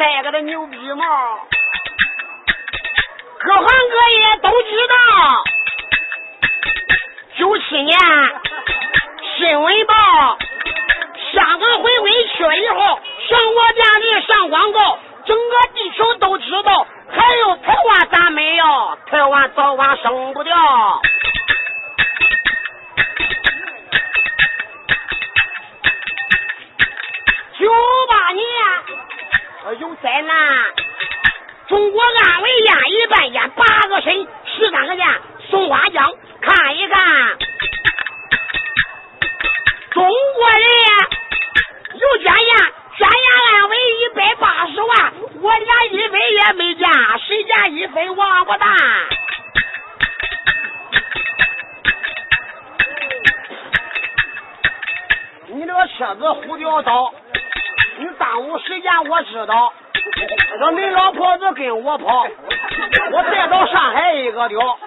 [0.00, 1.46] 我头上戴个的牛皮帽，
[3.38, 4.94] 各行各业都知道。
[7.36, 7.98] 九七年
[9.36, 10.38] 新闻报，
[11.32, 12.76] 香港回归去了以后，
[13.28, 13.84] 上我电
[14.22, 16.86] 视上广告，整个地球都知道。
[17.10, 20.56] 还有台湾咱没有，台湾早晚生不掉。
[27.58, 27.70] 九
[28.08, 28.46] 八年
[29.78, 30.36] 有灾难，
[31.68, 35.06] 中国安慰烟一半烟八个省十三个县
[35.48, 37.38] 松花江看一看，
[39.90, 41.08] 中国人呀
[41.92, 46.88] 有捐烟，捐烟安慰一百八十万，我连一分也没见，
[47.26, 48.76] 谁家一分王八蛋？
[55.48, 57.12] 你这个车子胡掉刀。
[58.70, 59.72] 时间，我知道。
[60.58, 62.24] 说你老婆子跟我跑，
[63.10, 64.78] 我再到上海一个屌。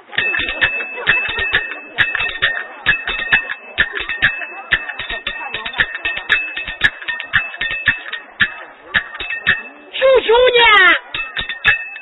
[9.92, 10.66] 九九年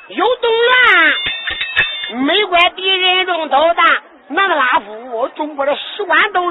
[0.10, 0.52] 有动
[2.12, 6.51] 乱，美国敌人用导弹，那个拉夫中国的使馆都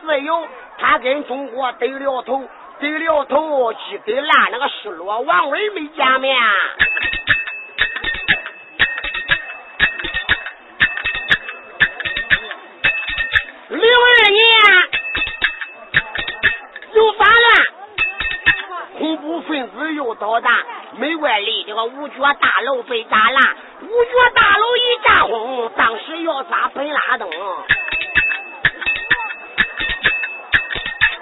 [0.00, 0.48] 自由，
[0.78, 2.48] 他跟中国对了头，
[2.80, 6.36] 对了头，鸡对烂那个失落，王伟没见面。
[13.68, 14.42] 零二年
[16.94, 17.46] 又反乱，
[18.98, 20.64] 恐怖分子又捣蛋，
[20.96, 23.56] 美国里这个五角大楼被炸烂。
[23.80, 27.28] 五角大楼一炸轰，当时要砸本拉登，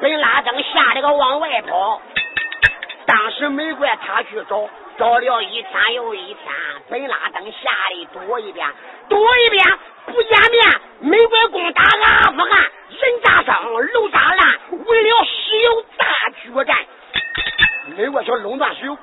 [0.06, 2.00] 本拉登吓得个往外跑。
[3.06, 6.44] 当时美国他去找，找了一天又一天，
[6.88, 8.72] 本拉登吓得躲一边，
[9.08, 9.64] 躲一边
[10.06, 10.80] 不见面。
[11.00, 12.50] 美国攻打阿富汗，
[12.88, 16.06] 人炸伤，楼炸烂，为了石油大
[16.40, 16.78] 决战，
[17.96, 18.96] 美国想垄断石油。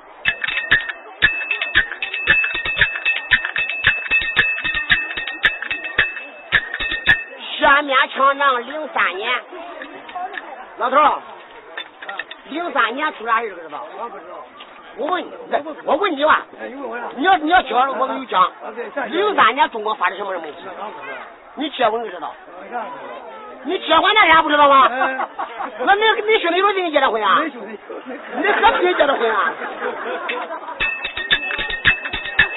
[7.58, 9.30] 全面强仗零三年，
[10.78, 10.96] 老头
[12.50, 13.86] 零三年出啥事知不知道？
[13.98, 14.36] 我不知道。
[14.96, 15.30] 我问你，
[15.84, 16.46] 我问你吧。
[17.16, 18.52] 你要你要讲，我给你讲。
[19.08, 20.52] 零三年中国发生什么什么事？
[21.54, 22.34] 你结婚知道？
[23.64, 24.88] 你结婚那天不知道吗？
[25.84, 27.40] 那你你兄弟有跟你结的婚啊？
[27.44, 27.50] 你
[28.52, 29.52] 和谁结的婚啊？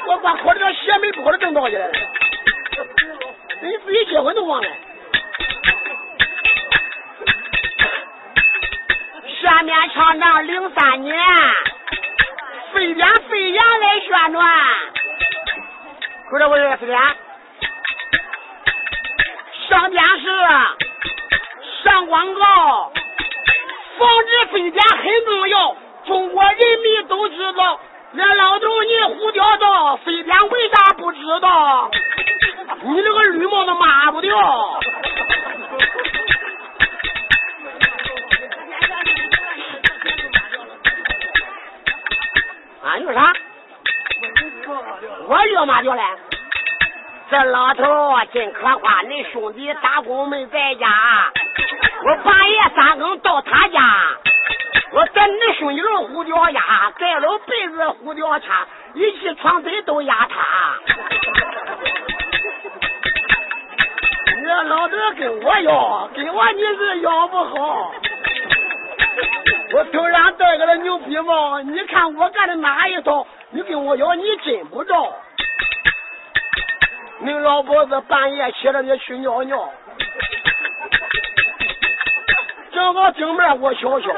[0.07, 1.87] 我光考这个学没不考这证到去了。
[3.61, 4.67] 你自己结婚都忘了。
[9.57, 11.17] 全面强战零三年，
[12.71, 14.47] 非典肺炎来宣传，
[16.29, 17.01] 可这不是非典？
[19.67, 20.27] 上电视，
[21.83, 22.91] 上广告，
[23.97, 25.75] 防止非典很重要，
[26.05, 27.79] 中国人民都知道。
[28.11, 31.89] 那老头你胡叼道，非典为啥不知道？
[32.83, 34.79] 你这个绿帽子抹不掉。
[43.07, 43.33] 说啥？
[45.27, 46.03] 我热嘛掉了？
[47.29, 47.83] 这老头
[48.33, 49.03] 真可怕！
[49.03, 50.87] 恁兄弟打工没在家，
[52.03, 53.79] 我半夜三更到他家，
[54.91, 55.81] 我在你兄弟
[56.13, 60.35] 呼叫压，盖了被子呼叫插，一起床腿都压塌。
[64.35, 67.93] 你老头跟我要，跟我你是要不好。
[69.73, 73.25] 我头上戴个那牛皮帽，你看我干的哪一套？
[73.51, 75.13] 你跟我要，你真不着。
[77.19, 79.69] 你老婆子半夜起来你去尿尿，
[82.71, 84.13] 正好顶面我瞧瞧。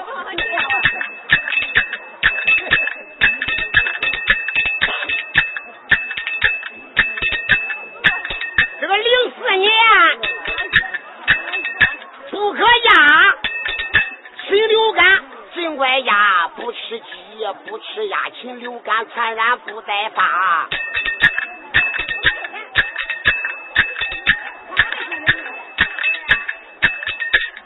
[17.54, 20.69] 不吃鸭，禽流感传染不再发。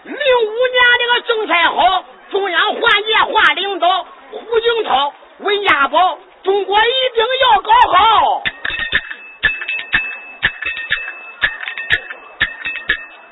[0.03, 8.43] 零五年这个政策好，中央换届换领导，胡锦涛温家宝，中国一定要搞好。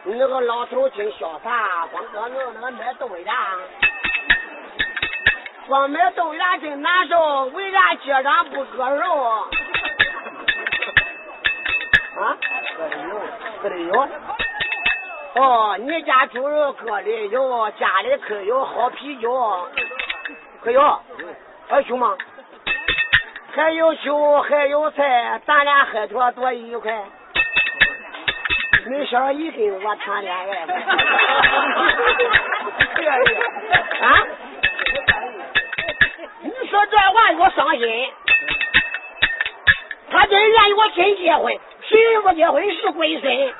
[0.04, 3.34] 那个老头挺潇洒，光哥那那个卖豆芽，
[5.72, 9.24] 光买豆芽真难受，为啥街上不割肉？
[12.20, 12.36] 啊？
[12.78, 13.18] 割的有，
[13.62, 14.10] 割的有。
[15.36, 19.70] 哦，你家猪肉割的有，家里可有好啤酒，
[20.62, 20.82] 可有，
[21.70, 22.18] 还有酒吗？
[23.56, 27.02] 还有酒，还有菜，咱俩喝多多愉快。
[28.88, 30.44] 你想一跟我谈恋爱。
[34.02, 34.22] 啊？
[37.30, 37.84] 你说这话我伤心。
[40.12, 41.58] 他真愿意我真结婚，
[41.88, 43.54] 谁不结婚是龟孙。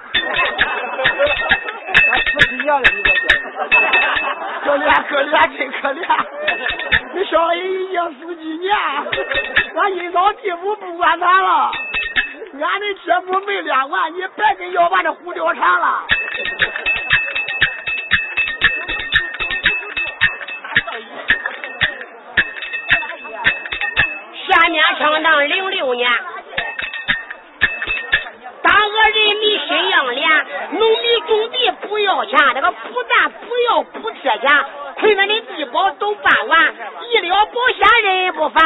[2.40, 3.02] 司机样的你
[4.66, 6.06] 可怜可怜真可怜，
[7.14, 8.76] 你小子已经十几年，
[9.76, 11.72] 俺阴曹地府不管他了，
[12.62, 16.04] 俺的车夫没练完，你别跟要把这胡貂缠了。
[24.62, 26.12] 下面唱到零六年。
[29.14, 30.30] 人民心硬脸，
[30.72, 34.66] 农民种地不要钱，这个不但不要补贴钱，
[35.00, 36.74] 困难的低保都办完，
[37.10, 38.64] 医疗保险人也不烦。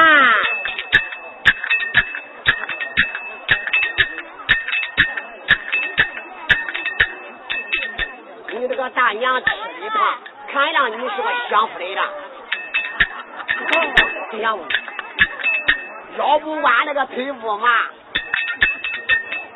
[8.52, 9.52] 你这个大娘吃
[9.84, 10.20] 一趟，
[10.52, 12.14] 看样你是个享福的了。
[14.32, 14.60] 这样，
[16.18, 17.68] 腰不弯那个腿不嘛？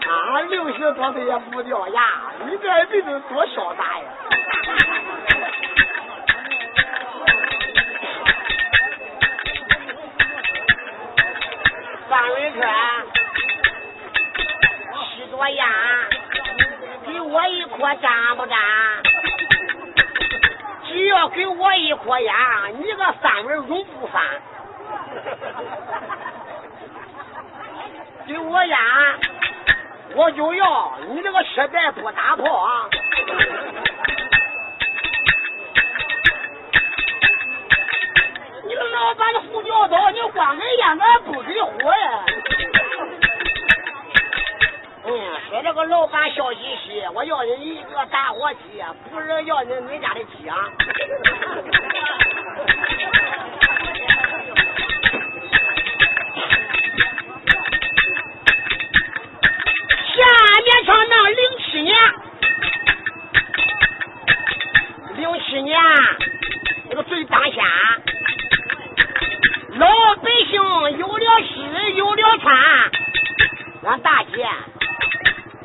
[0.10, 2.04] 啊，六十多岁也不掉牙，
[2.46, 4.04] 你这人子多潇洒呀！
[12.10, 12.68] 范伟春，
[15.06, 15.66] 吸多烟，
[17.06, 18.58] 给我一颗沾不沾？
[20.88, 22.34] 只要给我一颗烟，
[22.80, 24.24] 你个三文永不翻。
[28.30, 28.78] 给我烟。
[30.14, 32.88] 我就要你这个车带不打炮啊！
[38.68, 42.26] 你个老板的胡教导，你光给烟，俺不给火呀！
[45.06, 45.12] 嗯，
[45.50, 50.56] 说这个老板笑嘻嘻，我要你一个打火机，不是要你你家的鸡啊！
[61.80, 61.96] 一年
[65.16, 65.80] 零七年
[66.90, 67.64] 那个最当先
[69.78, 70.62] 老百姓
[70.98, 72.54] 有了吃有了穿
[73.86, 74.46] 俺大姐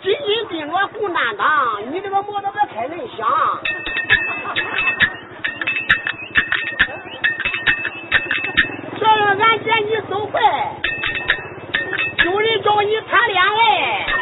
[0.04, 3.26] 紧紧盯着共产党你这个摩托车开人响。
[9.00, 10.38] 这俺姐你走费
[12.24, 14.13] 有人找你谈恋爱。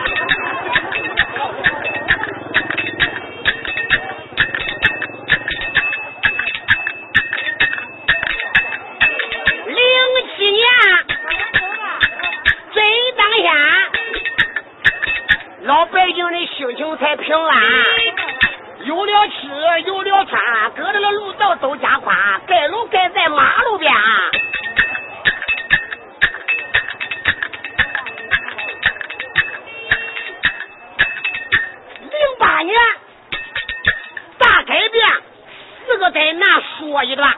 [36.03, 37.33] 我在那说一段，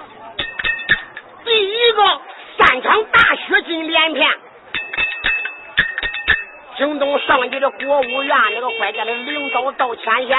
[1.44, 2.21] 第一个，
[2.56, 4.26] 三场大雪今连片，
[6.78, 10.38] 京东上级的国务院那个国家的领导到前线。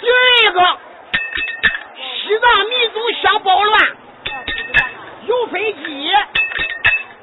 [0.00, 0.60] 第二个，
[2.16, 3.96] 西藏民族想暴乱，
[5.28, 6.10] 有飞机，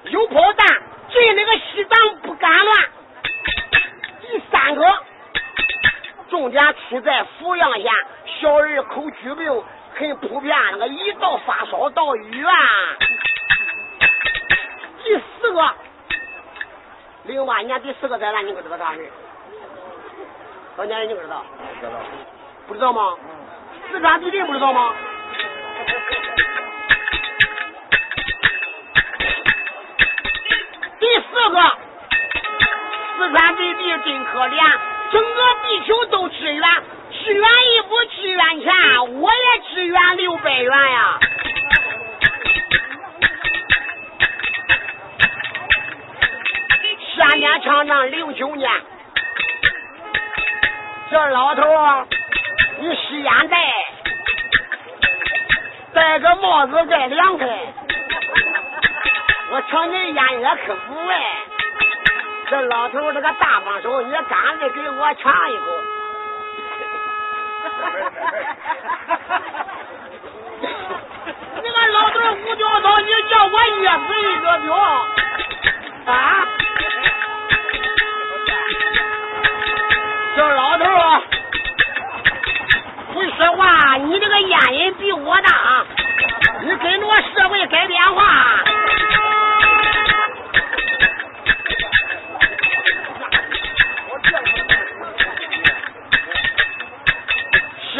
[0.05, 2.89] 有炮弹，震那个西藏不敢乱。
[4.21, 5.10] 第三个。
[6.31, 7.91] 重点出在阜阳县，
[8.39, 12.49] 小儿口疾病很普遍，那个一到发烧到医院。
[15.03, 15.75] 第四个，
[17.23, 19.11] 零八年第四个灾难，你可知道啥事？
[20.77, 21.21] 老年人你可？
[21.21, 21.43] 知道。
[22.65, 23.17] 不知道吗？
[23.91, 24.93] 四川地震不知道吗？
[30.97, 31.59] 第四个，
[33.17, 34.79] 四川地震真可怜，
[35.11, 36.61] 整个地球都支援，
[37.11, 38.73] 支援一不支援钱，
[39.19, 41.19] 我也支援六百元呀。
[47.17, 48.71] 下面唱唱零九年，
[51.11, 51.63] 这老头
[52.79, 53.57] 你吸烟戴，
[55.93, 57.47] 戴个帽子盖凉快。
[59.51, 61.50] 我瞧你烟也可不哎。
[62.51, 64.21] 这老头这个大帮手，你干
[64.59, 65.63] 脆给我尝一口。
[71.63, 74.75] 你个老头胡教头，你叫我噎死一个彪
[76.07, 76.45] 啊！
[80.35, 81.21] 这老头啊！
[83.15, 85.85] 会说话，你这个烟瘾比我大，
[86.63, 88.59] 你跟着我社会改变化。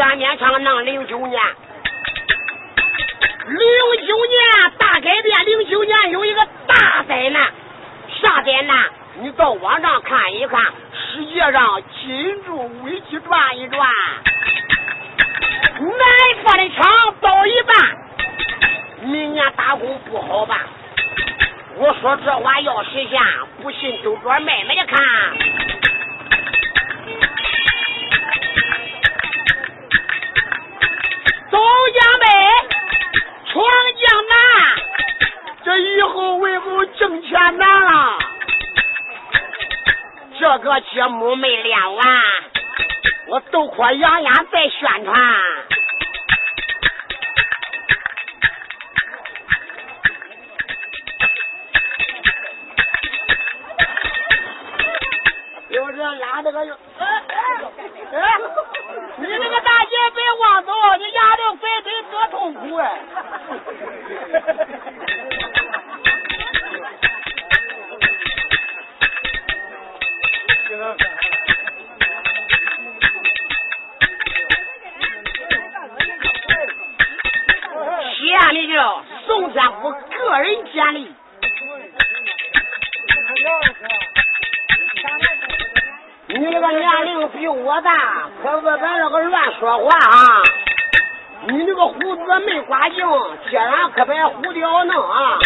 [0.02, 1.40] 下面唱弄零九年，
[3.46, 7.52] 零九年大改变，零九年有一个大灾难，
[8.20, 8.90] 啥灾难？
[9.20, 10.60] 你到网上看一看，
[11.14, 13.88] 世界上金柱危机转一转。
[15.80, 17.76] 南方的厂到一半，
[19.02, 20.62] 明年打工不好办。
[21.78, 23.22] 我说这话要实现，
[23.62, 25.00] 不信就转妹妹的看。
[31.52, 32.26] 东江北，
[33.52, 33.64] 闯
[34.00, 34.36] 江南，
[35.66, 38.18] 这以后为我挣钱难了。
[40.40, 42.06] 这个节目没练完，
[43.28, 45.22] 我豆壳痒痒在宣传。
[55.70, 56.60] 有人拉这个，
[57.00, 57.21] 哎
[58.14, 58.18] 哎，
[59.18, 63.00] 你那个大姐别忘走，你压的肥腿多痛苦哎！
[78.32, 78.74] 下面就
[79.26, 81.11] 宋天福个人简历。
[87.34, 87.92] 比我大，
[88.44, 90.42] 可是咱这个乱说话啊！
[91.48, 92.98] 你那个胡子没刮净，
[93.50, 95.40] 街上可别胡掉弄啊！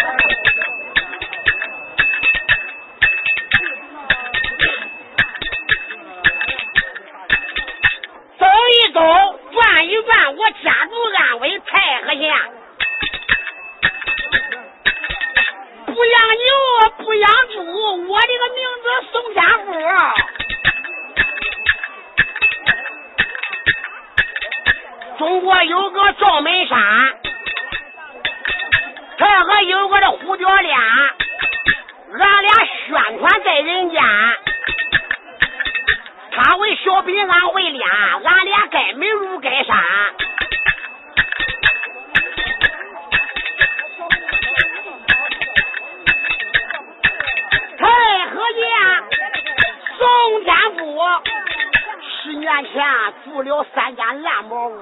[52.46, 52.84] 年前
[53.24, 54.80] 住了三间烂茅屋，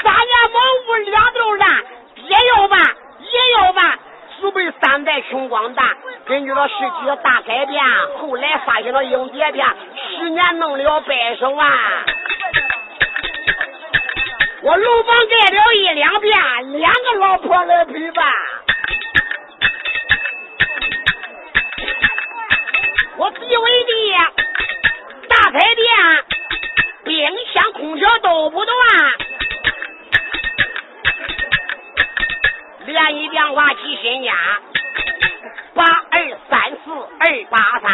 [0.00, 1.84] 三间茅屋两栋烂，
[2.14, 2.78] 也要办
[3.18, 3.98] 也要办，
[4.40, 5.84] 祖辈三代穷光蛋。
[6.26, 7.84] 根据了世界大改变，
[8.20, 9.66] 后来发现了硬碟片，
[10.16, 11.68] 十年弄了百十万。
[14.62, 18.32] 我楼房盖了一两遍，两个老婆来陪伴。
[23.18, 23.84] 我地为
[25.52, 26.24] 来店
[27.04, 28.74] 冰箱空调都不断。
[32.86, 34.32] 联系电话记心间
[35.74, 36.90] 八二三四
[37.20, 37.92] 二八三。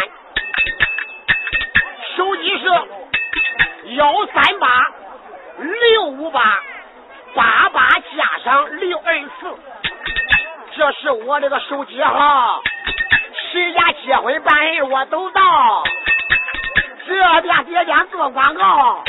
[2.16, 4.68] 手机是幺三八
[5.58, 6.62] 六五八
[7.34, 9.58] 八八加上六二四。
[10.76, 12.62] 这是我的个手机号
[13.50, 15.82] 谁家结婚办事我都到。
[17.08, 19.02] 这边爹爹做广告，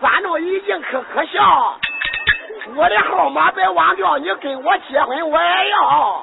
[0.00, 1.80] 观众已经可可笑。
[2.74, 6.22] 我的号码别忘掉，你跟我结婚我也要。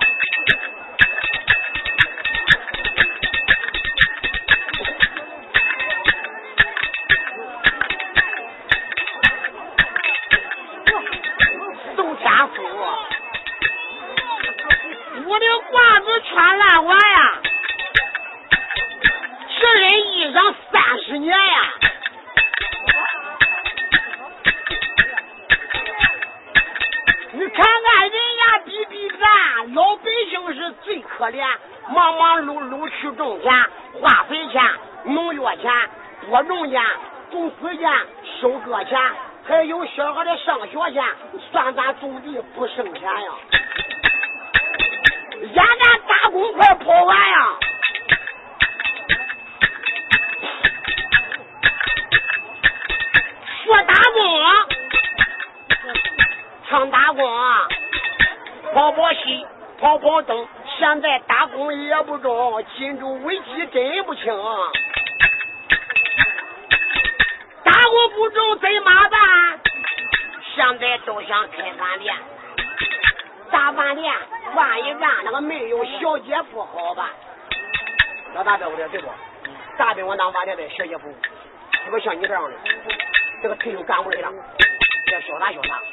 [11.95, 12.61] 宋天福，
[15.25, 17.41] 我的褂子穿烂完呀，
[20.93, 21.61] 三十年呀。
[27.31, 31.43] 你看看人家比比咱老百姓是最可怜，
[31.89, 33.51] 忙忙碌碌去种田，
[33.99, 34.61] 化肥钱、
[35.05, 35.71] 农药钱、
[36.29, 36.79] 播种钱、
[37.31, 37.91] 种水钱、
[38.39, 38.95] 收割钱，
[39.47, 41.03] 还有小孩的上学钱，
[41.51, 43.31] 算咱种地不剩钱呀！
[45.41, 47.57] 眼看打工快跑完呀，
[59.03, 59.45] 跑跑戏。
[59.79, 60.47] 跑跑灯，
[60.79, 64.25] 现在打工也不中，金州危机真不轻。
[67.65, 69.59] 打工不中怎么办？
[70.55, 72.15] 现在都想开饭店，
[73.51, 74.13] 大饭店
[74.55, 77.09] 万一干那个没有小姐不好办。
[78.35, 78.87] 老大对不对？
[78.87, 79.09] 对不？
[79.77, 81.13] 大兵我当饭店的小姐夫，
[81.83, 82.55] 特别像你这样的，
[83.41, 84.31] 这个退休干部来了，
[85.11, 85.92] 要潇洒潇洒。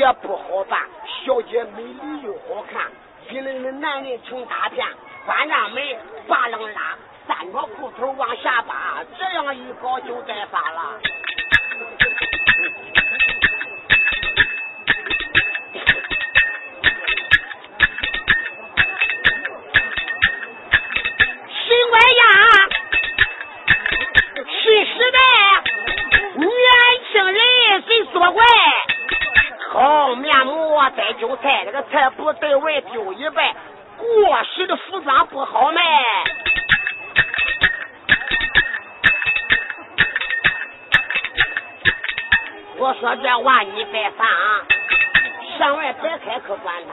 [0.00, 2.90] 姐不好办，小姐美丽又好看，
[3.28, 4.86] 一类的男人成大片，
[5.26, 5.84] 关上门
[6.26, 6.96] 拔楞拉，
[7.28, 11.00] 三条裤头往下扒，这样一搞就该发了。
[21.52, 22.24] 新官呀，
[24.46, 25.18] 新时代，
[26.38, 26.48] 年
[27.12, 28.42] 轻人谁说怪？
[29.72, 33.54] 好面膜摘韭菜，这个菜不对味丢一半。
[33.96, 35.80] 过时的服装不好卖。
[42.78, 44.66] 我说这话你别烦啊，
[45.56, 46.92] 上外别开可管他。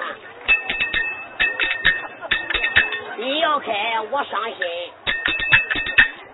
[3.16, 3.74] 你要开
[4.12, 4.58] 我伤心，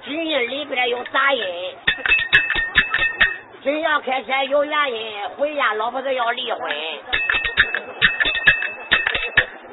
[0.03, 1.45] 今日里边有杂音。
[3.63, 6.62] 真要开车有原因，回家老婆子要离婚。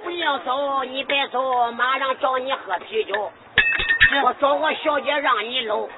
[0.05, 3.33] 不要走，你别走，马上找你喝啤酒。
[4.23, 5.89] 我找个小姐让你搂，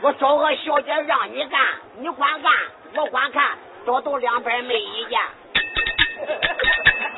[0.00, 1.60] 我找个小姐让你干，
[1.98, 2.52] 你管干，
[2.96, 3.50] 我管看，
[3.84, 5.20] 多都两边没意见。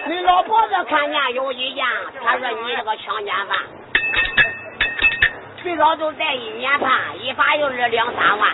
[0.06, 1.86] 你老婆子看见有意见，
[2.24, 3.56] 她说你这个强奸犯，
[5.62, 8.50] 最少都在一年判，一罚就是两三万。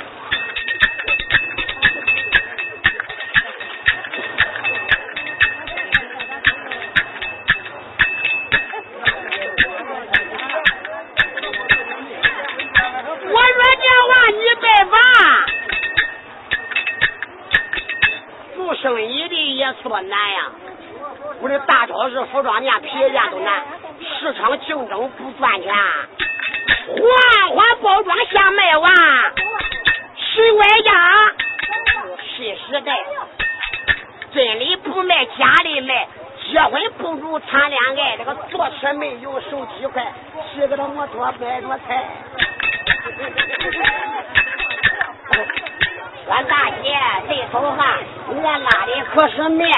[22.32, 23.62] 服装店、皮鞋店都难，
[24.18, 25.74] 市场竞争不赚钱，
[26.88, 28.90] 换换包装先卖完，
[30.16, 30.94] 新外家，
[32.34, 32.98] 新时代，
[34.32, 36.08] 真理不卖，假的卖，
[36.50, 40.10] 结婚不如谈恋爱，这个坐车没有手机快，
[40.54, 42.02] 骑个摩托买着菜。
[46.30, 46.96] 俺大姐
[47.28, 47.98] 这头发，
[48.42, 49.70] 俺拉的可是面。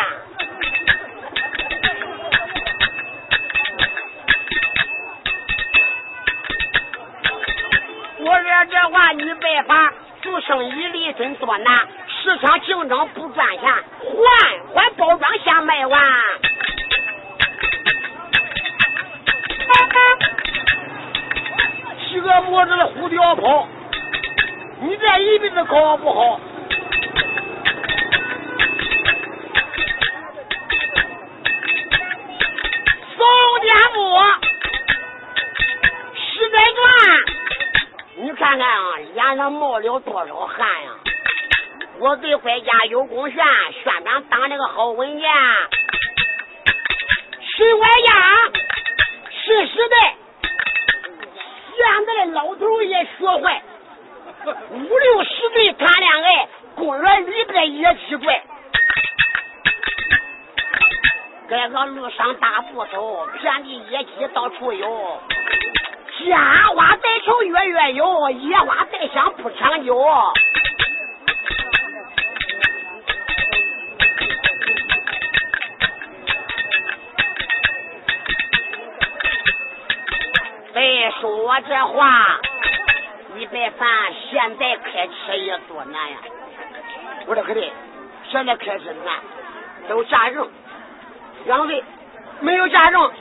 [9.45, 16.01] 卖法，做生意里真多难，市场竞争不赚钱，换换包装先卖完。
[22.09, 23.69] 骑个摩托的胡吊跑。
[24.81, 26.41] 你这一辈子搞不好，
[40.01, 40.91] 多少汗呀？
[42.01, 43.37] 我对国家有贡献
[43.85, 45.31] 宣传党的个好文件。
[47.57, 48.51] 是我家
[49.31, 50.17] 是时代
[51.77, 53.63] 现在的老头也学坏
[54.71, 58.43] 五六十岁谈恋爱公园里边也奇怪。
[61.49, 65.21] 改个路上大步走遍地野鸡到处有
[66.25, 69.95] 家花带球月月有，野花带香不长久。
[80.73, 82.41] 再说这话，
[83.35, 83.89] 你别烦
[84.31, 86.19] 现在开车也多难呀！
[87.27, 87.71] 我说可对，
[88.31, 89.21] 现在开车难，
[89.89, 90.49] 都驾证。
[91.45, 91.85] 两岁
[92.41, 93.13] 没有驾证，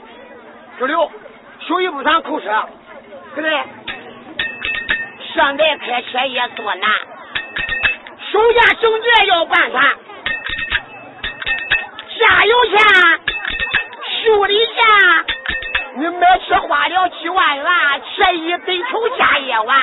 [0.78, 1.10] 只留
[1.60, 2.68] 手艺不全扣车，
[3.42, 3.64] 对？
[5.34, 6.90] 现在开车也多难，
[8.30, 9.80] 首先证件要办全，
[12.20, 12.78] 加油钱、
[14.22, 14.76] 修理钱，
[15.96, 17.66] 你买车花了几万元，
[18.16, 19.82] 车一得头加一万，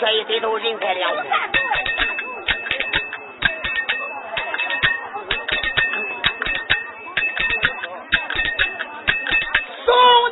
[0.00, 1.22] 车一得头人财两空。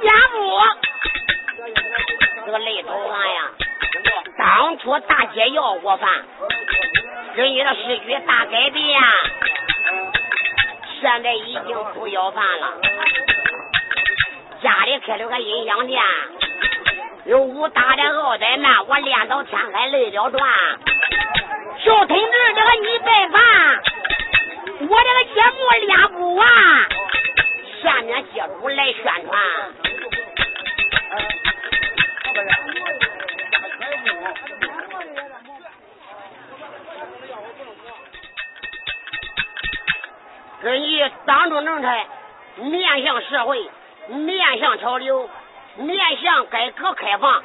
[0.02, 0.58] 天母，
[2.44, 3.50] 这个累头啊呀！
[4.36, 6.10] 当初大姐要我饭，
[7.36, 9.00] 人家的时局大改变，
[11.00, 12.74] 现在已经不要饭了。
[14.62, 16.02] 家里开了个音响店，
[17.26, 20.42] 有武打的奥特曼，我练到天黑累了断。
[21.82, 23.82] 小同志，这个你拜饭，
[24.80, 26.46] 我这个节目练不完，
[27.82, 29.40] 下面接主来宣传。
[40.62, 41.88] 根据党中政策
[42.56, 43.68] 面向社会，
[44.08, 45.28] 面向潮流，
[45.76, 47.42] 面向改革开放，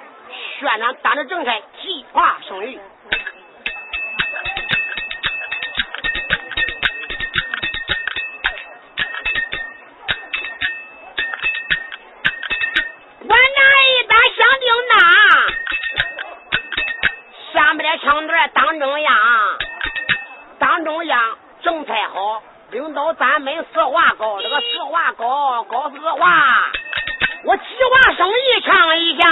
[0.59, 2.79] 宣传党的政策计划生育。
[18.47, 19.15] 党中央，
[20.57, 22.43] 党中央政策好。
[22.71, 26.69] 领导咱们实话高，这个实话高，高实话。
[27.43, 29.25] 我计划生育唱一下。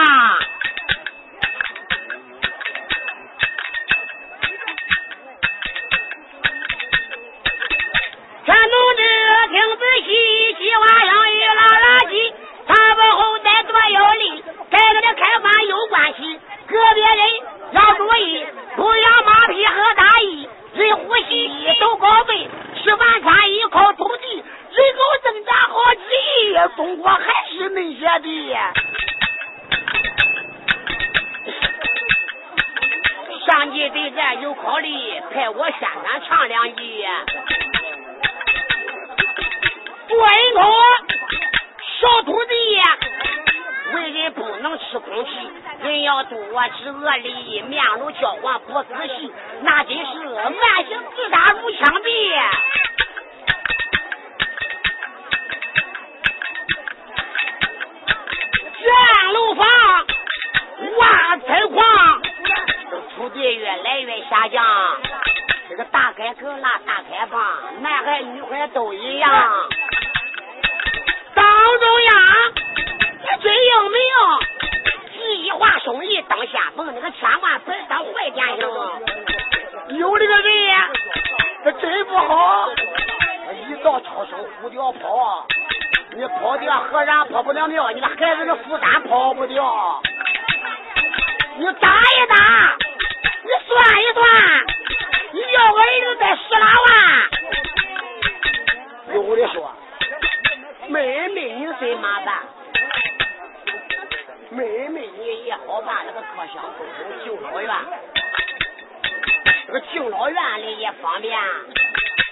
[100.98, 102.42] 妹妹你怎么办？
[104.50, 107.72] 妹妹你也好办，那个各乡沟通敬老院，
[109.68, 111.40] 这个敬老院里也方便，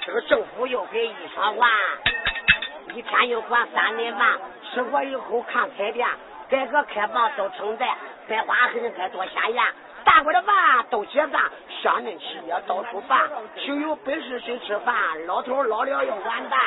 [0.04, 1.70] 这个政府又给一双万。
[2.96, 4.40] 一天就管三顿饭，
[4.74, 6.10] 吃过以后看彩电，
[6.50, 7.88] 改革开放都称赞，
[8.28, 9.64] 该花还该多鲜艳，
[10.04, 11.52] 大锅的饭都结账，
[11.84, 14.96] 乡镇企业到处办，谁有本事谁吃饭，
[15.28, 16.60] 老头老了要完蛋。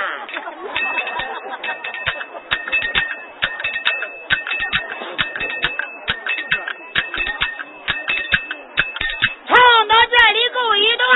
[9.47, 11.09] 唱到这里够一段，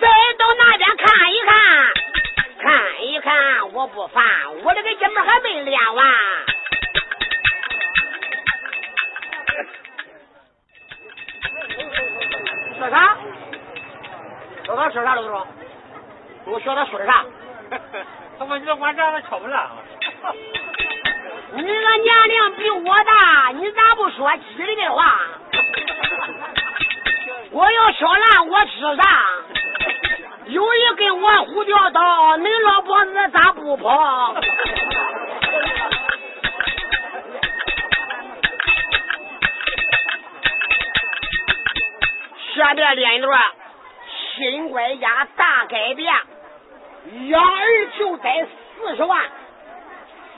[0.00, 0.06] 再
[0.38, 1.54] 到那边看一看。
[2.58, 4.24] 看一看，我不烦。
[4.62, 6.06] 我这个节目还没练完，
[12.78, 13.16] 说啥？
[14.64, 15.22] 说他说啥了？
[15.22, 15.46] 刘总，
[16.46, 17.24] 我学他说的啥？
[18.38, 19.66] 他说你这晚上还敲不烂。
[21.52, 25.18] 你个年龄比我大，你咋不说吉利的话？
[27.50, 29.02] 我要敲烂我吃啥？
[30.46, 34.34] 有一根我虎吊刀，恁老婆子咋不跑？
[42.54, 43.40] 下边练一段
[44.34, 46.14] 新官家大改变，
[48.18, 48.46] 该
[48.78, 49.24] 四十万，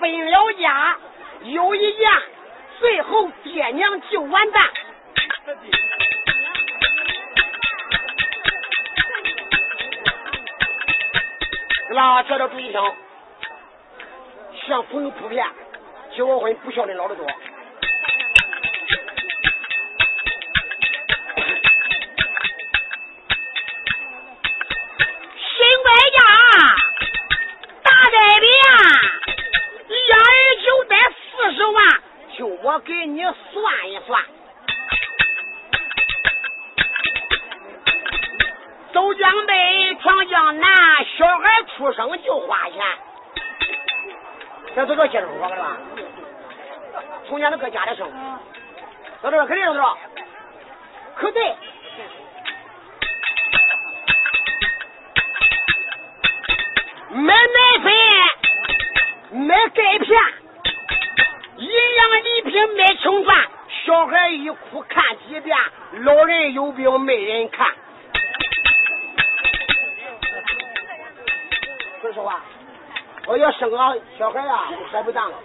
[0.00, 0.98] 分了家
[1.42, 2.22] 有一样，
[2.80, 4.62] 最后爹娘就完蛋。
[11.88, 12.22] 是吧？
[12.22, 12.80] 这都注意听，
[14.66, 15.46] 像朋友普遍，
[16.14, 17.26] 结过婚不孝的老的多。
[32.78, 34.24] 我给你算一算，
[38.92, 40.70] 走江北闯江南，
[41.16, 42.80] 小孩出生就花钱。
[44.76, 45.76] 这都说接着说吧？
[47.26, 48.08] 从前都搁家里生，
[49.22, 49.98] 到这肯定是说，
[51.16, 51.56] 可对，
[57.10, 57.92] 买奶粉，
[59.48, 60.37] 买钙片。
[64.70, 65.56] 哭看几遍，
[66.00, 67.66] 老人有病没人看。
[72.00, 72.40] 说实话，
[73.26, 73.76] 我要生个
[74.18, 75.36] 小孩啊，舍不当了。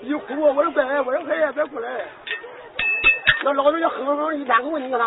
[0.00, 1.88] 一哭，我说乖，我说孩子别哭了。
[3.42, 4.98] 那老人家哼哼一天哭，你看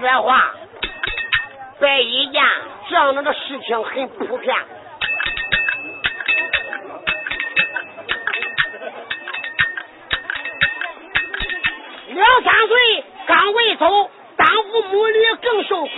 [0.00, 0.54] 这话，
[1.80, 2.42] 在一见
[2.88, 4.56] 这样的事情很普遍。
[12.06, 15.90] 两三岁刚会走，当父母的更受苦。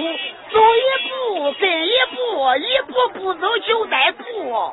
[0.51, 4.73] 走一步跟一步，一步不走就得步。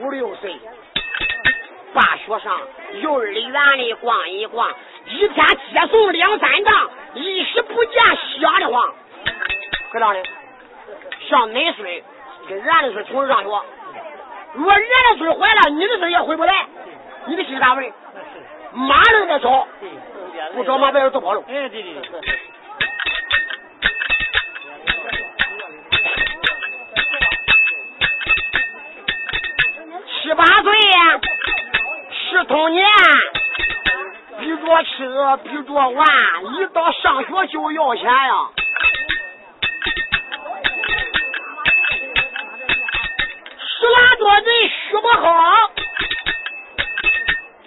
[0.00, 0.54] 五六岁，
[2.30, 2.60] 学上
[3.02, 4.70] 幼儿园里逛一逛，
[5.06, 8.00] 一天接送两三趟，一时不见
[8.38, 8.94] 瞎的慌。
[9.90, 10.22] 可咋的？
[11.28, 12.04] 上恁岁
[12.48, 13.64] 跟俺的岁同时上学，
[14.54, 16.66] 如果俺的岁坏了，你的岁也回不来，
[17.26, 17.92] 你的心咋回？
[18.72, 19.66] 马路在找，
[20.54, 21.44] 不找马别人走跑路。
[21.48, 22.39] 哎，对对对。
[32.50, 32.84] 童年，
[34.40, 36.08] 比着吃，比着玩，
[36.52, 38.50] 一到上学就要钱呀。
[43.78, 45.70] 十万多人学不好，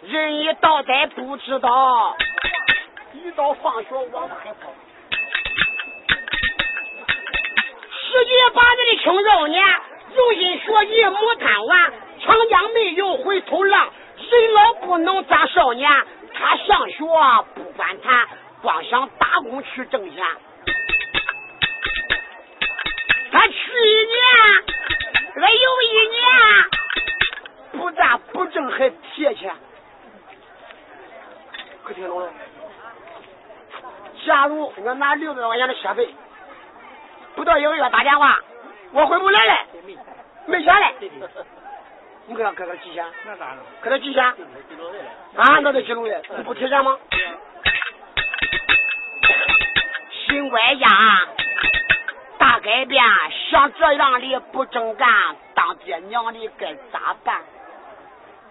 [0.01, 2.17] 人一到呆不知道，
[3.13, 4.69] 一到放学往外跑。
[7.89, 9.65] 十几八岁的青少年，
[10.13, 11.93] 用心学习，没贪玩。
[12.21, 13.91] 长江没有回头浪，
[14.39, 15.89] 人老不能当少年。
[16.33, 16.97] 他上学
[17.55, 18.27] 不管谈，
[18.61, 20.23] 光想打工去挣钱。
[23.31, 24.17] 他去一年，
[25.35, 26.27] 他有一年，
[27.73, 29.53] 不但不挣，还贴钱。
[31.83, 32.31] 可听懂了？
[34.25, 36.15] 假如我拿六百块钱的学费，
[37.35, 38.39] 不到一个月打电话，
[38.91, 39.57] 我回不来了，
[40.47, 40.91] 没钱了。
[42.25, 43.05] 你给他给他几千？
[43.25, 43.57] 那咋弄？
[43.81, 44.23] 给他几千？
[44.23, 46.97] 啊，那得记录的，你不贴钱吗？
[50.25, 50.87] 新官家
[52.37, 53.03] 大改变，
[53.49, 57.41] 像这样的不正干，当爹娘的该咋办？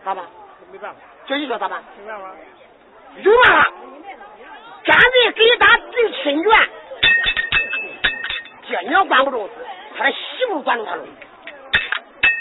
[0.05, 0.25] 咋办？
[0.71, 1.01] 没办法。
[1.27, 1.83] 这你说咋办？
[1.99, 2.29] 没办法。
[3.23, 3.73] 有办法，
[4.85, 6.69] 干脆给他定亲眷，
[8.67, 9.49] 爹娘管不住，
[9.97, 11.05] 他的媳妇管住他了，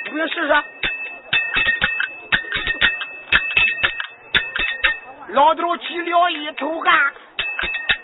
[0.06, 0.64] 你不信试试？
[5.32, 7.14] 老头起了一头汗，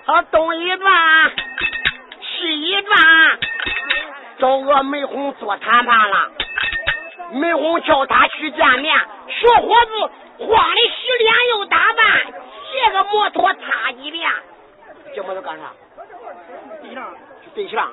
[0.05, 1.31] 他东一转，
[2.21, 3.39] 西一转，
[4.39, 6.31] 找个梅红做谈判了。
[7.33, 12.31] 梅红叫他去见面，小伙子慌的洗脸又打扮，急
[12.71, 14.31] 借个摩托擦几遍，
[15.13, 15.63] 这摩托干啥？
[16.81, 17.13] 对象。
[17.53, 17.91] 对象。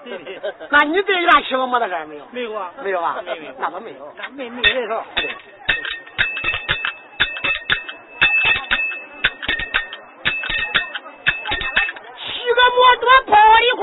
[0.71, 2.25] 那你对象骑过摩托车没有？
[2.31, 2.71] 没有啊。
[2.85, 3.17] 没有啊？
[3.25, 3.53] 没有。
[3.59, 4.15] 那都没有。
[4.17, 5.01] 那没没这事。
[5.17, 5.27] 骑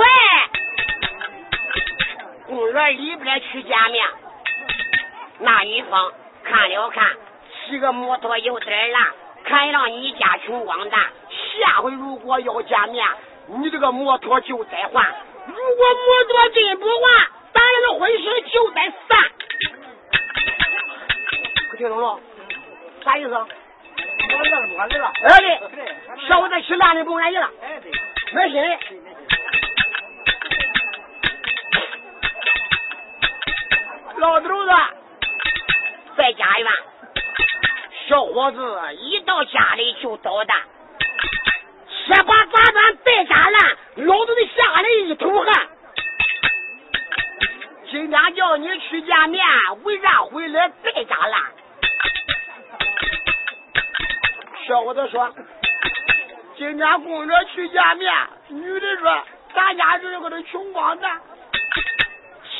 [0.01, 0.07] 跑得快，
[2.47, 4.05] 公园里边去见面，
[5.39, 6.11] 那一方
[6.43, 7.15] 看了看，
[7.65, 9.07] 骑个摩托有点烂，
[9.43, 10.99] 看让你家穷光蛋。
[11.59, 13.05] 下回如果要见面，
[13.47, 15.05] 你这个摩托就得换。
[15.45, 19.19] 如果摩托真不换，咱俩的婚事就得散。
[21.71, 22.19] 可听懂了？
[23.03, 23.31] 啥意思？
[23.33, 25.11] 我认不完了。
[25.23, 27.49] 哎对，小伙子骑烂的不愿意了。
[27.61, 27.91] 哎对。
[28.33, 28.61] 没心
[34.21, 34.71] 老头子
[36.15, 36.71] 在家院，
[38.07, 40.61] 小伙子一到家里就捣蛋，
[42.05, 45.67] 先把炸弹带家烂，老头子吓得一头汗。
[47.89, 49.43] 今天叫你去见面，
[49.81, 51.41] 为啥回来带家烂？
[54.67, 55.33] 小伙子说。
[56.57, 58.13] 今天公着去见面，
[58.49, 59.23] 女的说
[59.55, 61.19] 咱家就是个穷光蛋，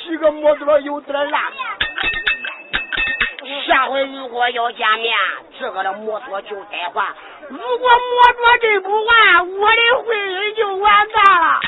[0.04, 1.42] 骑个摩托有点烂。
[3.68, 5.16] 下回如果要见面，
[5.60, 7.08] 这个的摩托就得换。
[7.50, 11.60] 如果摩托真不换，我的婚姻就完蛋了。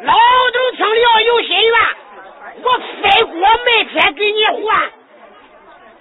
[0.00, 1.80] 老头听了有心愿，
[2.62, 4.90] 我飞锅卖天给你换。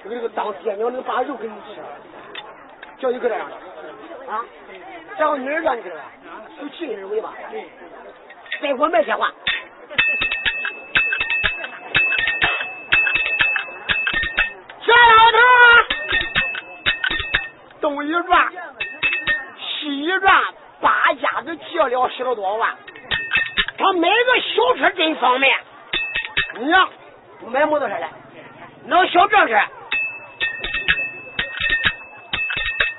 [0.04, 1.82] 这个当爹娘能把肉给你吃，
[3.02, 3.56] 叫你搁这样的
[4.32, 4.44] 啊？
[5.18, 5.96] 叫你儿让你搁这，
[6.60, 7.34] 就尽人为吧。
[8.62, 9.32] 再给我卖些话。
[14.86, 15.38] 这老头
[17.82, 18.52] 东一转
[19.60, 20.44] 西一转，
[20.80, 22.76] 八家子借了十来多万。
[23.78, 25.60] 他买个小车真方便，
[26.60, 26.88] 你呀
[27.40, 28.10] 不买摩托车了，
[28.86, 29.56] 弄小轿车。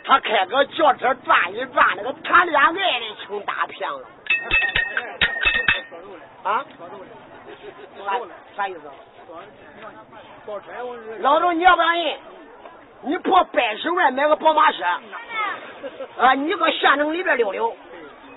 [0.04, 4.00] 他开个轿车转一转，那个谈恋爱的成大片了。
[6.44, 6.64] 啊？
[8.04, 8.20] 啥
[8.54, 8.80] 啥意思？
[11.20, 12.18] 老头，你要不让人，
[13.02, 14.84] 你破百十万买个宝马车，
[16.18, 17.74] 啊，你搁县城里边溜溜，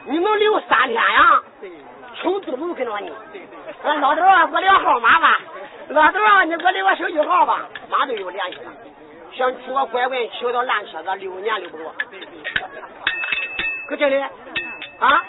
[0.06, 1.43] 你能溜三天呀？
[2.15, 3.10] 穷都能跟着你。
[3.84, 5.38] 啊，老头啊，给我留号码吧。
[5.89, 8.71] 老头啊，你给我留个手机号吧，马上就有联系了。
[9.38, 11.93] 想娶个乖乖，娶到烂车子，六年溜不着。
[13.88, 15.23] 搁这里啊？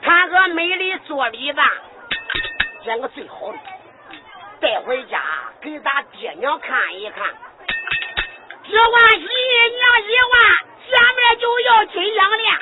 [0.00, 1.62] 看个美丽做礼的，
[2.82, 3.58] 捡个最好的，
[4.58, 5.22] 带回家
[5.60, 7.26] 给咱爹娘看一看。
[8.64, 10.40] 这万喜娘一万，
[10.88, 12.58] 见面就要金项链。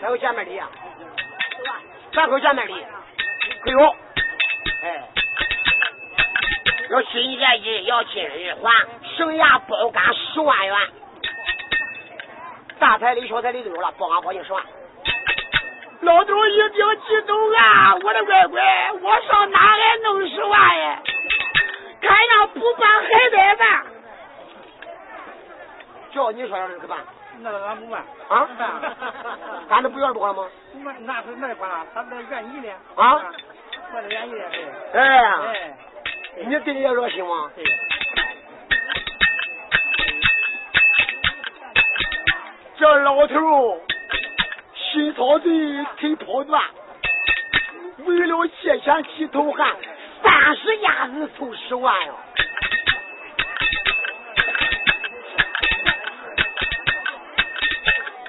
[0.00, 0.70] 还有见面礼啊？
[2.12, 2.86] 啥口见面礼？
[3.64, 3.78] 可有，
[4.82, 5.08] 哎，
[6.90, 8.70] 要新年日要今日还，
[9.16, 10.76] 剩下包干十万元，
[12.78, 14.62] 大彩礼小彩礼都有了，包干包进十万。
[16.02, 17.94] 老头一听激动啊！
[18.02, 21.00] 我的乖乖，我上哪来弄十万呀？
[22.02, 23.86] 看样不办还得办，
[26.12, 26.98] 叫你说让人去办。
[27.40, 28.46] 那俺不办啊？
[29.70, 30.46] 咱这不愿多了吗？
[30.74, 32.70] 那那是那管了，他那愿意的
[33.02, 33.32] 啊。
[34.92, 35.04] 哎。
[35.16, 35.52] 呀。
[36.46, 37.50] 你对你也热心吗？
[37.54, 37.64] 对。
[42.76, 43.80] 这老头
[44.74, 45.48] 心操贼，
[45.96, 46.60] 腿跑断，
[47.98, 49.76] 为了借钱起头汗，
[50.22, 52.12] 三十下子凑十万呀！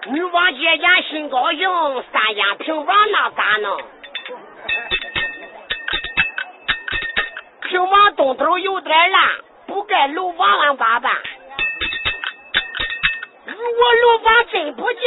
[0.06, 1.68] 女王借钱心高兴，
[2.14, 3.82] 三间平房那咋弄？
[8.16, 9.22] 东头有点烂，
[9.68, 11.12] 不盖楼房俺咋办？
[13.46, 15.02] 如果楼房真不建，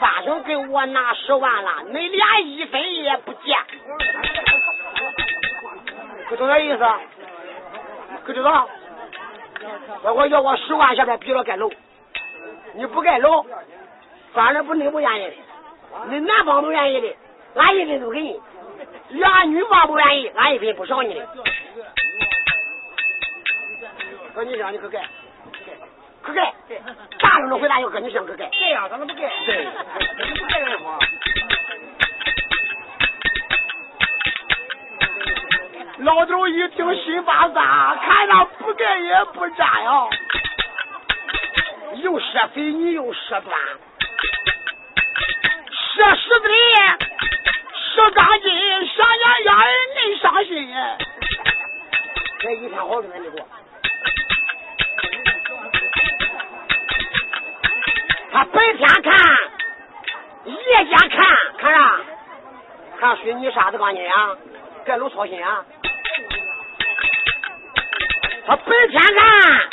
[0.00, 3.56] 发生给我拿十万了，恁俩一分也不见。
[6.28, 6.84] 不懂这意思？
[8.24, 8.68] 不知道？
[10.02, 11.70] 我我要我十万下边逼着盖楼，
[12.74, 13.44] 你不盖楼？
[14.32, 15.34] 反正不恁不愿意的，
[16.10, 17.16] 恁男方不愿意的，
[17.54, 18.40] 俺一分都给你；
[19.10, 21.28] 俩女方不愿意，俺一分不少你的。
[24.34, 25.04] 哥，你想你可盖，
[26.20, 26.52] 可盖，
[27.20, 28.50] 大声的回答要哥，你想可盖？
[28.50, 29.30] 盖呀，咱们不盖。
[29.46, 29.64] 对，
[30.34, 30.98] 不盖干什么？
[35.98, 40.08] 老头一听心发酸，看他不干也不沾呀，
[42.02, 43.56] 又说肥你又说短，
[45.94, 46.98] 说实子的，
[47.94, 48.50] 说钢筋，
[48.88, 49.54] 上眼眼
[49.94, 50.74] 恁伤心。
[52.40, 53.48] 这一天好日子没过，
[58.34, 59.16] 他白天看，
[60.44, 61.24] 夜间看，
[61.56, 62.00] 看啥？
[62.98, 64.36] 看水泥沙子钢筋啊，
[64.84, 65.64] 盖楼操心啊。
[68.44, 69.68] 他白天看，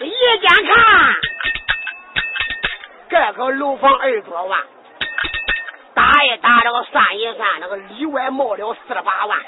[0.00, 1.14] 夜间看，
[3.10, 4.60] 盖个楼房二十多万，
[5.94, 9.38] 打一打这个算一算，那个里外冒了四十八万。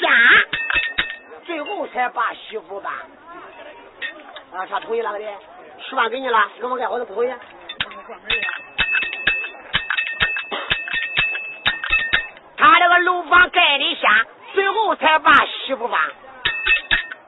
[0.00, 0.46] 房盖的
[1.40, 2.92] 先，最后才把媳妇搬。
[4.52, 5.24] 啊，啥同意了个的？
[5.88, 7.32] 十万给你了，给我盖好的不同意？
[12.56, 14.08] 他这个楼房盖的先，
[14.54, 16.00] 最后才把媳妇搬。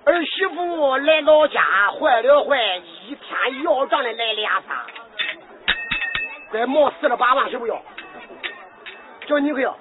[0.04, 1.62] 儿媳妇来老家
[1.92, 4.84] 坏了坏，一天要账的来俩仨，
[6.52, 7.80] 该冒四十八万是不要？
[9.26, 9.78] 叫你不要。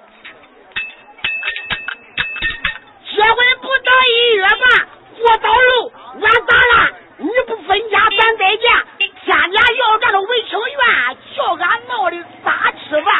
[3.14, 4.88] 结婚不到一月半，
[5.20, 5.92] 我到楼，
[6.22, 6.96] 俺咋了？
[7.18, 8.70] 你不分家，咱再见。
[8.98, 13.12] 天天要这的围城院，叫俺闹的咋吃饭？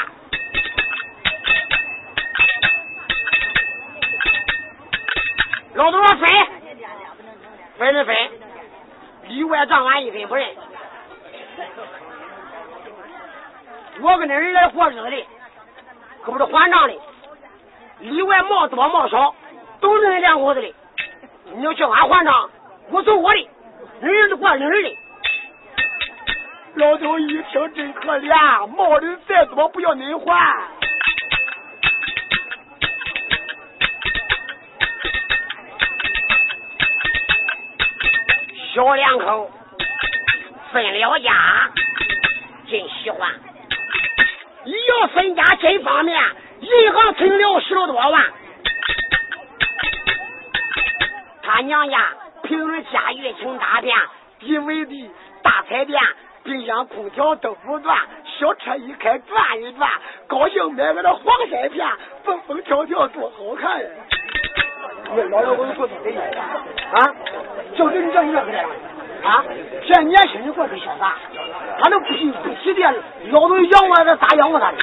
[5.75, 6.29] 老多少分？
[7.79, 8.17] 分没分？
[9.29, 10.49] 里外账俺一分不认。
[14.01, 15.27] 我跟那人来过日子的，
[16.25, 16.99] 可不是还账的。
[18.01, 19.35] 里外冒多冒少，
[19.83, 20.75] 都是恁两口子的。
[21.55, 22.51] 你要叫俺还账，
[22.91, 23.49] 我走我的，
[24.01, 24.99] 恁人是过恁儿的。
[26.77, 30.65] 老头一听真可怜，冒的再多不要恁还。
[38.75, 39.51] 小两口
[40.73, 41.71] 分了家，
[42.71, 43.31] 真喜欢。
[44.65, 46.19] 要分家真方便，
[46.61, 48.33] 银行存了十多万。
[51.55, 51.99] 他娘家
[52.45, 53.95] 平日家具清大片，
[54.41, 55.11] 地位的
[55.43, 56.01] 大彩电，
[56.45, 57.95] 冰箱空调都不断，
[58.39, 59.91] 小车一开转一转，
[60.29, 61.87] 高兴买个那黄色片，
[62.25, 63.87] 蹦蹦跳跳多好看呀！
[65.15, 66.11] 你老了我都过得得
[66.91, 67.15] 啊！
[67.77, 69.45] 就这你这你这个啊！
[69.87, 71.19] 现在年轻人过得潇洒，
[71.83, 72.95] 他都不信不起的，
[73.31, 74.79] 老都养我，他咋养活他的？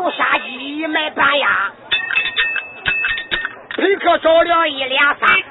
[0.00, 1.72] 有杀鸡买半鸭，
[3.76, 5.42] 陪客找了一两仨，气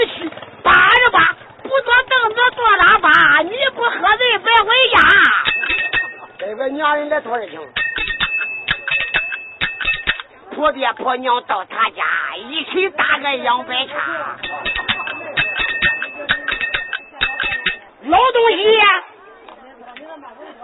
[0.00, 0.28] 的气，
[0.64, 4.98] 扒着扒，不坐凳子坐喇叭，你不喝醉别回家。
[6.38, 7.60] 这个娘人来多热情，
[10.56, 12.02] 婆爹婆娘到他家，
[12.48, 13.94] 一起打个洋白叉，
[18.02, 18.80] 老东西。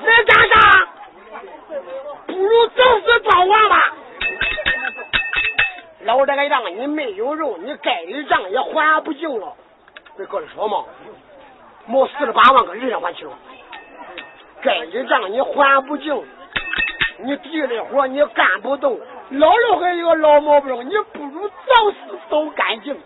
[0.05, 0.89] 在干啥？
[2.51, 3.77] 不如早死早亡吧。
[6.01, 9.55] 老这个账你没有肉，你该的账也还不净了。
[10.19, 10.85] 这搁这说嘛，
[11.87, 13.39] 冒四十八万个人还清了，
[14.63, 16.27] 该的账你还不净，
[17.21, 18.99] 你地里活你干不动，
[19.31, 23.01] 老了还有个老毛病，你不如早死早干净。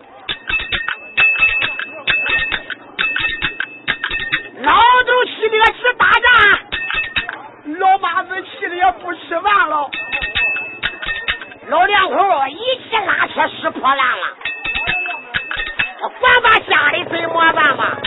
[4.63, 6.64] 老头气的是大战，
[7.65, 9.89] 老妈子气的也不吃饭了。
[11.67, 14.25] 老两口一起拉车拾破烂了，
[16.19, 17.97] 管把家里怎么办吧？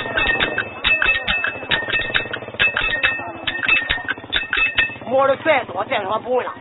[5.07, 6.53] 摸的再多再说不问了，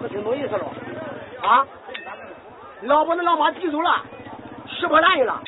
[0.00, 0.64] 不听懂意思了
[1.42, 1.64] 啊？
[2.82, 4.02] 老婆子老妈提走了，
[4.66, 5.40] 拾破烂去了。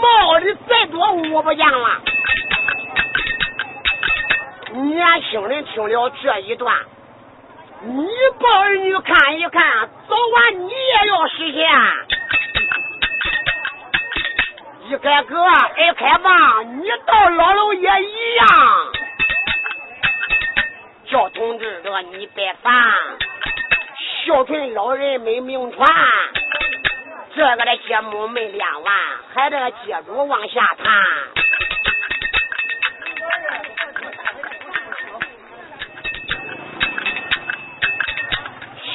[0.00, 2.00] 冒的再多我不见了。
[4.72, 6.74] 年轻人听了这一段，
[7.82, 8.06] 你
[8.38, 11.68] 抱儿女看一看，早晚你也要实现。
[14.88, 18.46] 一改革，二开放，你到老了也一样。
[21.10, 22.72] 叫同志的你别烦，
[24.24, 25.88] 孝顺老人没名传。
[27.32, 28.94] 这个的节目没练完
[29.32, 30.86] 还得接着往下谈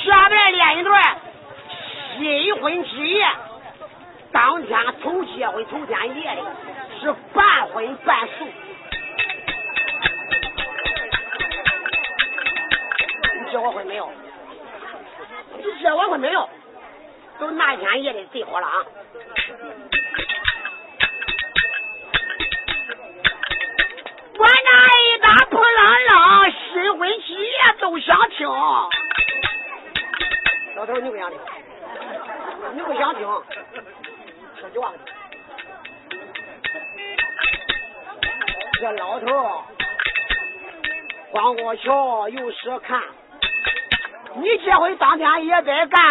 [0.05, 1.17] 下面练一段
[2.17, 3.25] 新婚之夜
[4.31, 6.41] 当天头结婚头天夜里
[6.99, 8.45] 是半荤半素
[13.33, 14.11] 你结过婚没有？
[15.57, 16.49] 你结过婚没有？
[17.39, 18.85] 都那天夜的最好了啊！
[24.37, 24.71] 我那
[25.01, 28.47] 一打破浪浪，新婚喜宴都想听。
[30.75, 31.39] 老头，你不想听？
[32.73, 33.21] 你不想听？
[34.59, 34.93] 说句话。
[38.79, 39.63] 这老头
[41.31, 43.01] 光过桥有事看，
[44.35, 46.01] 你结婚当天也得干。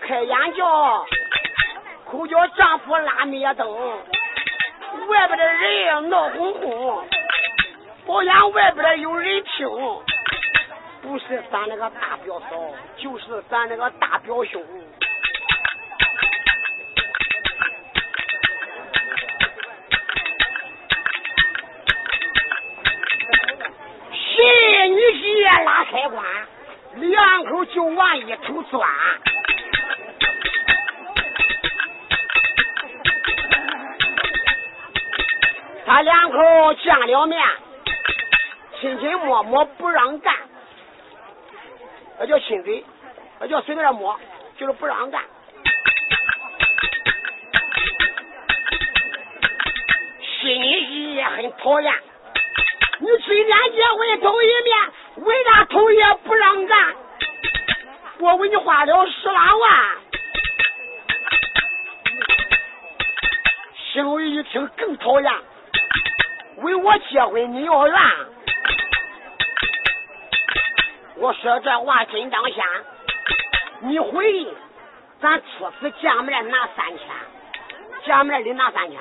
[0.00, 1.06] 开眼叫，
[2.04, 3.66] 口叫丈夫拉灭灯，
[5.08, 7.08] 外边的人闹哄哄，
[8.06, 9.68] 好像外边的有人听，
[11.02, 12.56] 不是咱那个大表嫂，
[12.96, 14.62] 就是咱那个大表兄。
[24.12, 26.24] 新女婿拉开关，
[26.96, 28.88] 两口就往一头钻。
[35.86, 37.46] 他两口见了面，
[38.80, 40.34] 亲亲摸摸不让干，
[42.18, 42.84] 那叫亲嘴，
[43.38, 44.18] 那叫随便摸，
[44.56, 45.22] 就是不让干。
[50.40, 51.94] 心里也很讨厌。
[52.98, 56.94] 你今天结婚头一面，为啥头也不让干？
[58.18, 59.96] 我为你花了十来万。
[63.92, 65.32] 新楼一听更讨厌，
[66.58, 67.96] 为我结婚你要怨？
[71.16, 72.64] 我说这话真当先，
[73.82, 74.48] 你回忆，
[75.20, 77.06] 咱初次见面拿三千，
[78.04, 78.98] 见面得拿三千。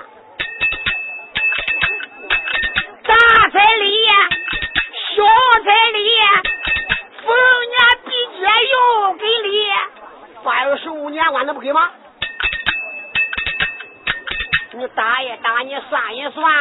[3.03, 3.15] 大
[3.49, 4.13] 彩礼呀，
[5.15, 5.23] 小
[5.63, 6.09] 彩礼，
[7.21, 7.35] 逢
[7.69, 8.09] 年必
[8.39, 9.69] 节又给礼，
[10.43, 11.91] 八月十五年关能不给吗？
[14.71, 16.51] 你打也打，你算一算，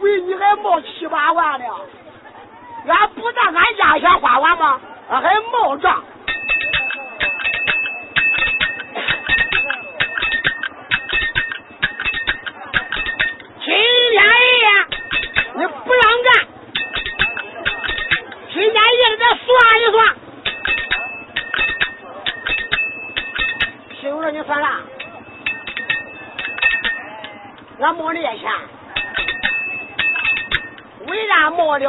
[0.00, 1.64] 为你还冒七八万呢，
[2.88, 4.80] 俺不但俺家钱花完吗？
[5.10, 6.02] 俺还冒账。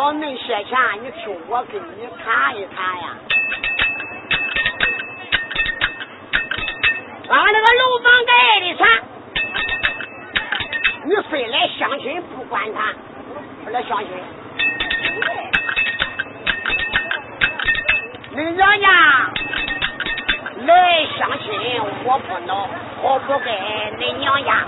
[0.03, 0.77] 啥没了那些钱？
[1.01, 3.15] 你听我跟你谈一谈呀。
[7.29, 8.85] 俺那个楼房盖的钱。
[11.05, 12.93] 你非来相亲不管他，
[13.63, 14.09] 不来相亲。
[18.35, 19.29] 恁娘家
[20.65, 22.67] 来相亲，我不恼，
[23.01, 23.51] 我不该
[23.99, 24.62] 恁娘家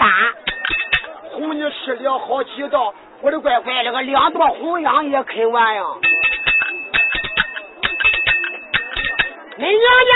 [0.00, 0.08] 八千三。
[1.32, 5.82] 红你吃了好几道，我的乖乖，那个两朵红秧也啃完呀！
[9.58, 10.12] 恁娘家，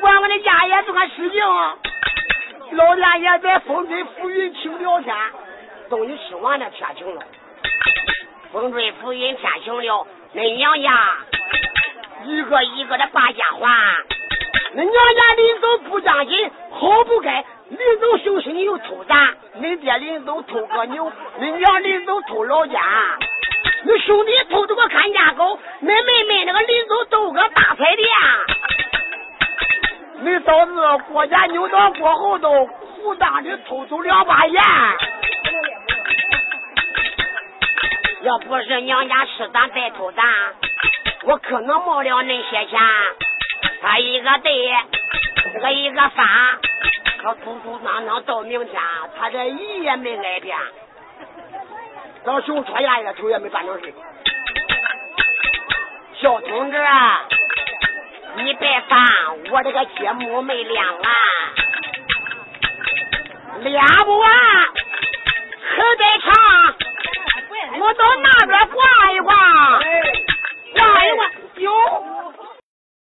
[0.00, 1.40] 管我的家也做事情，
[2.76, 5.16] 老天爷在风吹浮云晴了天，
[5.88, 7.22] 等你吃完了天晴了，
[8.52, 11.16] 风吹浮云天晴了，恁娘家
[12.24, 13.60] 一个一个的把家还，
[14.74, 17.44] 恁娘家临走不讲紧，好不该。
[17.68, 21.10] 临走休息，你又偷咱；恁爹临走偷个牛，
[21.40, 22.78] 恁娘临走偷老家。
[23.82, 28.08] 你兄弟偷这个看家狗，恁妹妹那个临走斗个大彩电。
[30.22, 34.62] 恁嫂子过家扭到过后头，裤裆里偷走两把盐。
[38.22, 40.24] 要不是娘家吃咱再偷咱，
[41.24, 42.80] 我可能冒了那些钱。
[43.82, 44.52] 他一个对，
[45.52, 46.58] 这个一个发，
[47.22, 48.80] 可嘟嘟囔囔到明天，
[49.18, 50.56] 他这一也没改变。
[52.24, 53.94] 老熊戳牙也头也没办成事。
[56.20, 56.78] 小同志，
[58.36, 58.98] 你别烦，
[59.50, 61.04] 我这个节目没练完，
[63.62, 66.34] 练不完还得唱，
[67.78, 69.36] 我到那边逛一逛，
[70.74, 72.15] 逛一逛，有。